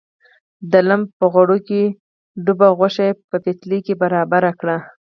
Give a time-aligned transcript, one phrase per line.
[0.71, 1.81] د لم په غوړو کې
[2.45, 4.77] ډوبه غوښه یې په پتیله کې برابره کړه.